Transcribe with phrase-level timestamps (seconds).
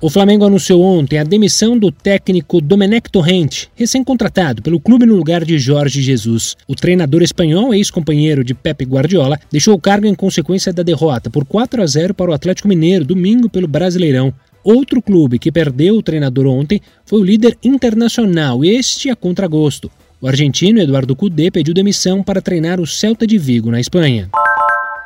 [0.00, 5.44] O Flamengo anunciou ontem a demissão do técnico Domenech Torrente, recém-contratado pelo clube no lugar
[5.44, 6.56] de Jorge Jesus.
[6.68, 11.44] O treinador espanhol, ex-companheiro de Pepe Guardiola, deixou o cargo em consequência da derrota por
[11.44, 14.32] 4 a 0 para o Atlético Mineiro domingo pelo Brasileirão.
[14.62, 19.90] Outro clube que perdeu o treinador ontem foi o líder internacional, este a contragosto.
[20.20, 24.30] O argentino Eduardo Cudê pediu demissão para treinar o Celta de Vigo na Espanha.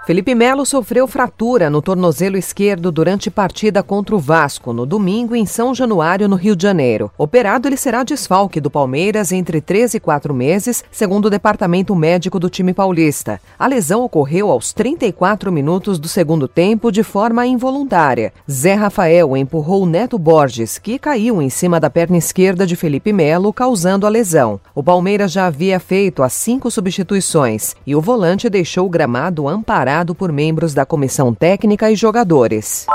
[0.05, 5.47] Felipe Melo sofreu fratura no tornozelo esquerdo durante partida contra o Vasco, no domingo em
[5.47, 7.09] São Januário, no Rio de Janeiro.
[7.16, 12.41] Operado, ele será desfalque do Palmeiras entre 3 e 4 meses, segundo o departamento médico
[12.41, 13.41] do time paulista.
[13.56, 18.33] A lesão ocorreu aos 34 minutos do segundo tempo de forma involuntária.
[18.50, 23.53] Zé Rafael empurrou Neto Borges, que caiu em cima da perna esquerda de Felipe Melo,
[23.53, 24.61] causando a lesão.
[24.75, 29.92] O Palmeiras já havia feito as cinco substituições e o volante deixou o gramado amparado
[30.15, 32.87] por membros da comissão técnica e jogadores.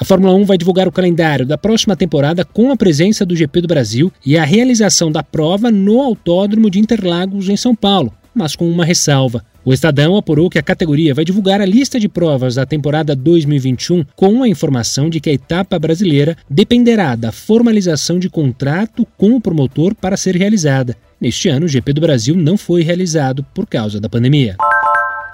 [0.00, 3.62] A Fórmula 1 vai divulgar o calendário da próxima temporada com a presença do GP
[3.62, 8.56] do Brasil e a realização da prova no Autódromo de Interlagos, em São Paulo, mas
[8.56, 9.42] com uma ressalva.
[9.64, 14.04] O Estadão apurou que a categoria vai divulgar a lista de provas da temporada 2021
[14.14, 19.40] com a informação de que a etapa brasileira dependerá da formalização de contrato com o
[19.40, 20.96] promotor para ser realizada.
[21.20, 24.56] Neste ano, o GP do Brasil não foi realizado por causa da pandemia.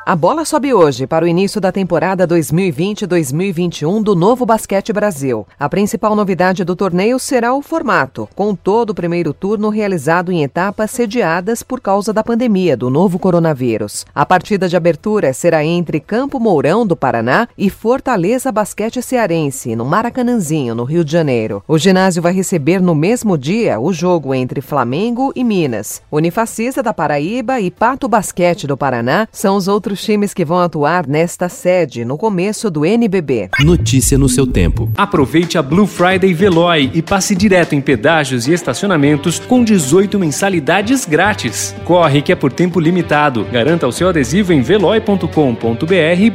[0.05, 5.47] A bola sobe hoje para o início da temporada 2020-2021 do Novo Basquete Brasil.
[5.57, 10.43] A principal novidade do torneio será o formato, com todo o primeiro turno realizado em
[10.43, 14.05] etapas sediadas por causa da pandemia do novo coronavírus.
[14.13, 19.85] A partida de abertura será entre Campo Mourão, do Paraná, e Fortaleza Basquete Cearense, no
[19.85, 21.63] Maracanãzinho, no Rio de Janeiro.
[21.69, 26.03] O ginásio vai receber no mesmo dia o jogo entre Flamengo e Minas.
[26.11, 30.59] Unifacisa da Paraíba e Pato Basquete do Paraná são os outros outros times que vão
[30.59, 33.51] atuar nesta sede no começo do NBB.
[33.61, 34.91] Notícia no seu tempo.
[34.97, 41.05] Aproveite a Blue Friday Veloy e passe direto em pedágios e estacionamentos com 18 mensalidades
[41.05, 41.75] grátis.
[41.85, 43.45] Corre que é por tempo limitado.
[43.53, 45.27] Garanta o seu adesivo em veloy.com.br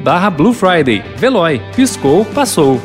[0.04, 1.04] barra Blue Friday.
[1.18, 1.62] Veloy.
[1.76, 2.80] Piscou, passou.